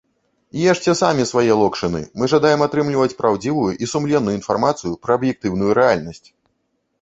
Ешце 0.71 0.93
самі 1.01 1.25
свае 1.31 1.53
локшыны, 1.59 2.01
мы 2.21 2.29
жадаем 2.33 2.63
атрымліваць 2.67 3.17
праўдзівую 3.19 3.67
і 3.83 3.91
сумленную 3.93 4.35
інфармацыю 4.39 4.93
пра 5.05 5.11
аб'ектыўную 5.21 5.71
рэальнасць! 5.81 6.25